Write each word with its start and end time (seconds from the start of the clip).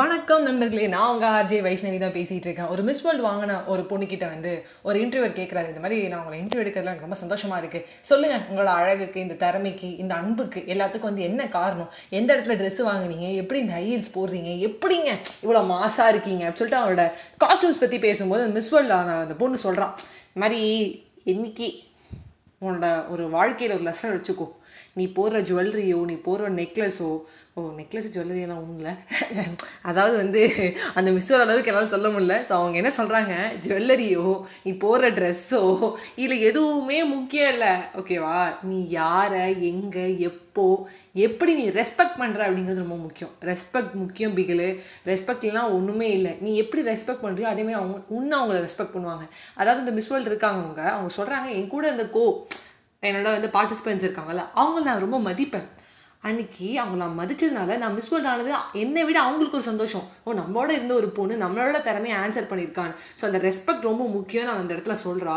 வணக்கம் 0.00 0.42
நண்பர்களே 0.42 0.84
நான் 0.92 1.10
உங்க 1.12 1.26
ஆர்ஜே 1.30 1.58
வைஷ்ணவி 1.64 1.98
தான் 1.98 2.14
பேசிகிட்டு 2.14 2.46
இருக்கேன். 2.48 2.68
ஒரு 2.74 2.82
மிஸ் 2.82 3.02
வேர்ல்டு 3.02 3.24
வாங்கின 3.26 3.56
ஒரு 3.72 3.82
பொண்ணுக்கிட்ட 3.90 4.26
வந்து 4.34 4.52
ஒரு 4.82 4.96
இன்டர்வியூ 5.00 5.28
கேட்குறாரு 5.38 5.68
இந்த 5.72 5.80
மாதிரி 5.80 5.96
நான் 6.12 6.22
உங்களை 6.22 6.38
இன்டர்வியூ 6.44 6.62
எடுக்கிறதுல 6.62 6.90
எனக்கு 6.90 7.06
ரொம்ப 7.06 7.18
சந்தோஷமாக 7.22 7.58
இருக்குது 7.62 7.84
சொல்லுங்கள் 8.10 8.46
உங்களோட 8.50 8.70
அழகுக்கு 8.78 9.18
இந்த 9.20 9.34
திறமைக்கு 9.34 9.96
இந்த 9.96 10.14
அன்புக்கு 10.14 10.60
எல்லாத்துக்கும் 10.74 11.10
வந்து 11.10 11.26
என்ன 11.28 11.48
காரணம்? 11.58 11.90
எந்த 12.20 12.30
இடத்துல 12.36 12.56
ட்ரெஸ் 12.60 12.82
வாங்குனீங்க? 12.88 13.28
எப்படி 13.42 13.60
இந்த 13.64 13.74
ஹைல்ஸ் 13.80 14.10
போடுறீங்க? 14.16 14.52
எப்படிங்க 14.68 15.12
இவ்வளோ 15.44 15.62
மாசாக 15.74 16.12
இருக்கீங்க? 16.14 16.42
அப்படின்னு 16.48 16.62
சொல்லிட்டு 16.62 16.84
அவரோட 16.84 17.06
காஸ்டியூம்ஸ் 17.44 17.82
பற்றி 17.84 17.98
பேசும்போது 18.08 18.46
மிஸ் 18.58 18.72
வேர்ல்டு 18.76 18.94
அந்த 18.94 19.36
பொண்ணு 19.44 19.64
சொல்கிறான் 19.68 19.94
இந்த 20.32 20.42
மாதிரி 20.44 20.62
இன்னைக்கு 21.32 21.68
உன்னோட 22.64 22.88
ஒரு 23.12 23.24
வாழ்க்கையில் 23.36 23.76
ஒரு 23.78 23.86
லெசன் 23.90 24.16
வச்சுக்கோ 24.16 24.48
நீ 24.98 25.04
போடுற 25.16 25.36
ஜுவல்லரியோ 25.48 25.98
நீ 26.08 26.14
போடுற 26.26 26.46
நெக்லஸோ 26.58 27.10
ஓ 27.58 27.62
நெக்லஸ் 27.78 28.10
ஜுவல்லரியெல்லாம் 28.14 28.60
ஒன்றும் 28.62 28.78
இல்லை. 28.80 28.92
அதாவது 29.90 30.14
வந்து 30.20 30.42
அந்த 30.98 31.08
மிஸ்ஸோட 31.16 31.40
அளவுக்கு 31.44 31.70
என்னால் 31.70 31.92
சொல்ல 31.94 32.08
முடியல. 32.14 32.36
ஸோ 32.48 32.52
அவங்க 32.58 32.76
என்ன 32.80 32.90
சொல்கிறாங்க 32.98 33.34
ஜுவல்லரியோ 33.64 34.26
நீ 34.64 34.70
போடுற 34.84 35.08
ட்ரெஸ்ஸோ 35.18 35.62
இல்லை 36.22 36.36
எதுவுமே 36.50 36.98
முக்கியம் 37.14 37.52
இல்லை. 37.54 37.72
ஓகேவா 38.00 38.36
நீ 38.70 38.78
யாரை 39.00 39.44
எங்கே 39.72 40.06
எப்போ 40.30 40.66
எப்படி 41.26 41.52
நீ 41.60 41.66
ரெஸ்பெக்ட் 41.80 42.18
பண்ணுற 42.22 42.40
அப்படிங்கிறது 42.46 42.84
ரொம்ப 42.84 42.98
முக்கியம். 43.04 43.32
ரெஸ்பெக்ட் 43.50 43.94
முக்கியம் 44.02 44.34
பிகிலு. 44.38 44.68
ரெஸ்பெக்ட்லாம் 45.10 45.74
ஒன்றுமே 45.76 46.08
இல்லை. 46.18 46.32
நீ 46.44 46.50
எப்படி 46.62 46.82
ரெஸ்பெக்ட் 46.92 47.24
பண்ணுறியோ 47.26 47.50
அதேமாதிரி 47.52 47.80
அவங்க 47.80 47.98
இன்னும் 48.18 48.38
அவங்கள 48.40 48.58
ரெஸ்பெக்ட் 48.66 48.96
பண்ணுவாங்க. 48.96 49.26
அதாவது 49.60 49.84
இந்த 49.84 49.94
மிஸ் 49.98 50.10
வேர்ல்டு 50.12 50.32
இருக்காங்க 50.32 50.60
அவங்க. 50.64 50.82
அவங்க 50.96 51.12
சொல்கிறாங்க 51.20 51.48
என் 51.58 51.72
கூட 51.76 51.86
இந்த 51.96 52.06
கோ 52.18 52.24
என்னோட 53.08 53.28
வந்து 53.36 53.48
பார்ட்டிசிபென்ட்ஸ் 53.54 54.06
இருக்காங்கல்ல 54.08 54.42
அவங்கள 54.62 54.84
நான் 54.88 55.04
ரொம்ப 55.06 55.18
மதிப்பேன். 55.28 55.68
அன்னைக்கு 56.28 56.66
அவங்கள 56.80 56.98
நான் 57.02 57.16
மதிச்சதுனால 57.20 57.76
நான் 57.82 57.96
மிஸ் 57.98 58.10
வேர்ல்ட் 58.10 58.28
ஆனது 58.32 58.52
என்னை 58.82 59.02
விட 59.06 59.18
அவங்களுக்கு 59.22 59.58
ஒரு 59.60 59.66
சந்தோஷம். 59.70 60.04
ஓ 60.24 60.34
நம்மளோட 60.40 60.70
இருந்த 60.76 60.94
ஒரு 61.00 61.08
பொண்ணு 61.16 61.36
நம்மளோட 61.44 61.78
திறமையை 61.88 62.16
ஆன்சர் 62.24 62.48
பண்ணியிருக்கான்னு. 62.50 62.94
ஸோ 63.18 63.22
அந்த 63.28 63.38
ரெஸ்பெக்ட் 63.48 63.88
ரொம்ப 63.90 64.04
முக்கியம் 64.16 64.46
நான் 64.48 64.60
அந்த 64.62 64.74
இடத்துல 64.76 64.96
சொல்கிறா 65.06 65.34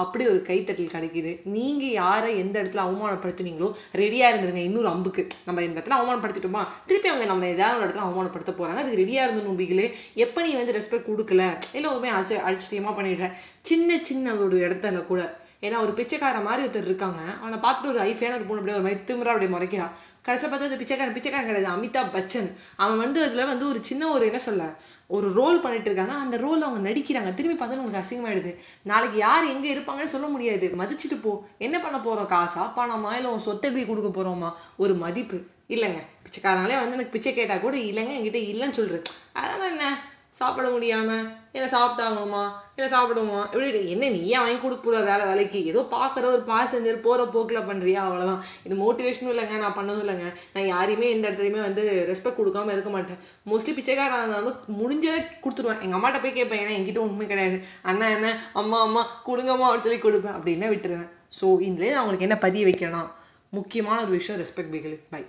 அப்படி 0.00 0.24
ஒரு 0.32 0.40
கைத்தட்டல் 0.48 0.92
கிடைக்குது. 0.94 1.30
நீங்கள் 1.56 1.96
யாரை 2.00 2.30
எந்த 2.42 2.56
இடத்துல 2.62 2.84
அவமானப்படுத்துனீங்களோ 2.86 3.68
ரெடியாக 4.00 4.30
இருந்துருங்க 4.32 4.62
இன்னொரு 4.68 4.88
அம்புக்கு. 4.94 5.22
நம்ம 5.46 5.62
இந்த 5.66 5.76
இடத்துல 5.78 5.98
அவமானப்படுத்திட்டோமா? 5.98 6.62
திருப்பி 6.88 7.10
அவங்க 7.12 7.28
நம்ம 7.32 7.46
ஏதாவது 7.54 7.78
ஒரு 7.78 7.86
இடத்துல 7.86 8.06
அவமானப்படுத்த 8.06 8.54
போகிறாங்க 8.58 8.82
அதுக்கு 8.82 9.02
ரெடியாக 9.02 9.26
இருந்த 9.26 9.44
நம்பிக்கையிலே 9.50 9.88
எப்போ 10.26 10.46
நீ 10.46 10.52
வந்து 10.60 10.78
ரெஸ்பெக்ட் 10.78 11.10
கொடுக்கல? 11.10 11.44
இல்லை 11.76 11.90
ஒருமே 11.94 12.12
அச்ச 12.20 12.40
அடிச்சிட்டியமாக 12.48 12.96
பண்ணிடுற? 12.98 13.28
சின்ன 13.70 13.98
சின்ன 14.10 14.34
ஒரு 14.46 14.58
இடத்துல 14.68 15.04
கூட 15.12 15.22
ஏன்னா 15.62 15.80
ஒரு 15.80 15.92
பிச்சைக்கார 15.92 16.42
மாதிரி 16.42 16.68
ஒருத்தர் 16.68 16.88
இருக்காங்க. 16.90 17.20
அவனை 17.40 17.58
பார்த்துட்டு 17.58 17.86
ஒரு 17.86 18.00
ஐஃபையான 18.00 18.34
ஒரு 18.34 18.44
பொண்ணு 18.44 18.60
அப்படியே 18.60 18.78
ஒரு 18.78 18.86
மாதிரி 18.86 19.00
திமுறா 19.06 19.32
அப்படியே 19.32 19.52
முறைக்கிறான். 19.54 19.90
கடைசியாக 20.22 20.56
பார்த்தா 20.56 20.66
அந்த 20.66 20.76
பிச்சைக்காரன் 20.76 21.14
பிச்சைக்காரன் 21.14 21.48
கிடையாது. 21.48 21.76
அமிதாப் 21.76 22.14
பச்சன். 22.16 22.56
அவன் 22.76 22.98
வந்து 22.98 23.22
அதில் 23.22 23.44
வந்து 23.44 23.68
ஒரு 23.68 23.78
சின்ன 23.82 24.08
ஒரு 24.08 24.24
என்ன 24.24 24.38
சொல்ல 24.38 24.74
ஒரு 25.06 25.32
ரோல் 25.32 25.60
பண்ணிட்டு 25.60 25.90
இருக்காங்க. 25.90 26.14
அந்த 26.24 26.36
ரோல் 26.36 26.62
அவங்க 26.62 26.90
நடிக்கிறாங்க. 26.90 27.34
திரும்பி 27.34 27.64
பார்த்தா 27.64 27.78
உங்களுக்கு 27.78 28.02
அசிங்கமாயிடுது. 28.02 28.56
நாளைக்கு 28.82 29.18
யார் 29.18 29.44
எங்கே 29.44 29.74
இருப்பாங்கன்னு 29.74 30.14
சொல்ல 30.14 30.26
முடியாது. 30.26 30.72
மதிச்சுட்டு 30.78 31.22
போ. 31.22 31.44
என்ன 31.58 31.80
பண்ண 31.80 32.00
போகிறோம் 32.00 32.28
காசா 32.28 32.78
பணமா? 32.78 33.12
இல்லை 33.14 33.30
உன் 33.30 33.38
சொத்தை 33.38 33.70
எப்படி 33.70 33.86
கொடுக்க 33.86 34.22
போகிறோமா 34.22 34.52
ஒரு 34.76 34.94
மதிப்பு. 34.94 35.40
இல்லைங்க. 35.68 36.02
பிச்சைக்காரங்களே 36.24 36.78
வந்து 36.82 36.98
எனக்கு 36.98 37.14
பிச்சை 37.16 37.34
கேட்டால் 37.34 37.60
கூட 37.60 37.76
இல்லைங்க 37.76 38.14
என்கிட்ட 38.18 38.40
இல்லைன்னு 38.50 38.70
சொல்கிறது 38.70 39.02
அதெல்லாம் 39.32 39.70
என்ன? 39.70 40.16
சாப்பிட 40.32 40.66
முடியாம 40.68 41.10
என்னை 41.54 41.68
சாப்பிட்டாங்கணுமா 41.74 42.42
என்னை 42.76 42.88
சாப்பிடுமா 42.94 43.38
எப்படி 43.52 43.80
என்ன 43.94 44.08
நீ 44.14 44.18
ஏன் 44.32 44.42
வாங்கி 44.42 44.58
கொடுக்க 44.62 44.82
போற 44.82 44.98
வேலை 45.08 45.24
வேலைக்கு? 45.26 45.60
ஏதோ 45.70 45.80
பார்க்குற 45.94 46.24
ஒரு 46.34 46.42
பாசஞ்சர் 46.50 46.98
போகிற 47.06 47.24
போக்கில் 47.34 47.66
பண்ணுறியா 47.68 48.00
அவ்வளோதான் 48.06 48.42
இது 48.66 48.74
மோட்டிவேஷனும் 48.82 49.32
இல்லைங்க 49.32 49.56
நான் 49.62 49.76
பண்ணதும் 49.78 50.02
இல்லைங்க. 50.04 50.26
நான் 50.54 50.68
யாரையுமே 50.74 51.08
எந்த 51.14 51.24
இடத்துலையுமே 51.28 51.62
வந்து 51.68 51.84
ரெஸ்பெக்ட் 52.10 52.40
கொடுக்காம 52.40 52.72
இருக்க 52.76 52.90
மாட்டேன். 52.96 53.20
மோஸ்ட்லி 53.50 53.74
பிச்சைக்காரன் 53.78 54.34
வந்து 54.38 54.54
முடிஞ்சதை 54.80 55.20
கொடுத்துருவேன். 55.44 55.82
எங்கள் 55.86 55.98
அம்மாட்ட 56.00 56.20
போய் 56.24 56.36
கேட்பேன். 56.38 56.62
ஏன்னா 56.64 56.76
என்கிட்ட 56.78 57.02
உண்மை 57.08 57.26
கிடையாது. 57.26 57.58
அண்ணா 57.82 58.08
என்ன? 58.08 58.30
அம்மா 58.62 58.80
அம்மா 58.88 59.04
கொடுங்கம்மா 59.30 59.68
அப்படின்னு 59.68 59.86
சொல்லி 59.88 60.00
கொடுப்பேன். 60.06 60.36
அப்படின்னா 60.38 60.68
விட்டுருவேன். 60.74 61.10
ஸோ 61.40 61.46
இதுலேயே 61.68 61.94
நான் 61.94 62.04
உங்களுக்கு 62.04 62.28
என்ன 62.30 62.38
பதிய 62.46 62.64
வைக்கணும் 62.70 63.10
முக்கியமான 63.56 63.98
ஒரு 64.04 64.10
விஷயம் 64.10 64.40
ரெஸ்பெக்ட் 64.42 64.72
பிகிலு 64.72 64.96
பை 65.12 65.22